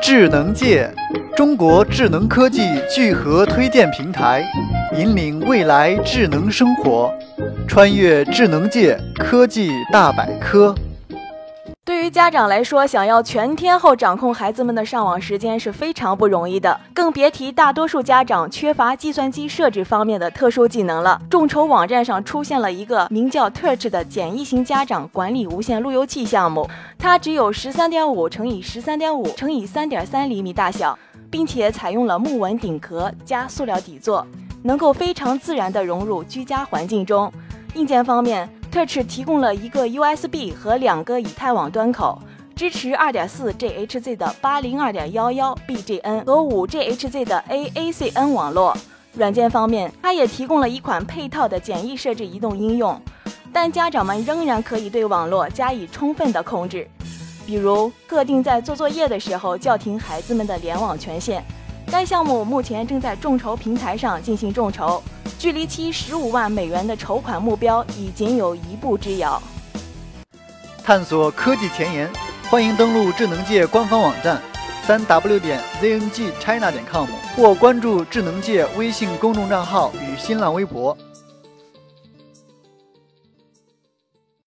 [0.00, 0.88] 智能界，
[1.36, 4.44] 中国智能科技聚合推荐平台，
[4.96, 7.12] 引领未来智能生活，
[7.66, 10.74] 穿越智能界科技大百科。
[12.10, 21.20] 家长来说，想要全天候掌控孩子们的上网时间是非常不容易的，更别提大多数家长缺乏计算机设置方面的特殊技能了。
[21.28, 26.68] 众筹网站上出现了一个名叫 Touch 的简易型家长管理无线路由器项目，
[26.98, 30.98] 它只有十三点五乘以十三点五乘以三点三厘米大小，
[31.30, 34.26] 并且采用了木纹顶壳加塑料底座，
[34.62, 37.32] 能够非常自然地融入居家环境中。
[37.74, 42.20] 硬件方面，Touch 提供了一个 USB 和两个以太网端口，
[42.54, 48.76] 支持2.4 GHz 的802.11 BGN 和 5GHz 的 AACN 网络。
[49.14, 53.00] 软件方面，它也提供了一款配套的简易设置移动应用，
[53.52, 56.88] 但家长们仍然可以对网络加以充分的控制，
[57.46, 61.42] 比如设定在做作业的时候叫停孩子们的联网权限。
[61.90, 65.02] 该项目目前正在众筹平台上进行众筹。
[65.38, 69.40] 距离其十五万美元的筹款目标已仅有一步之遥。
[70.82, 72.10] 探索科技前沿，
[72.50, 74.42] 欢迎登录智能界官方网站
[74.84, 80.96] 三 w 点 zngchina 点 com 或关注智能界微信公众账号与新浪微博。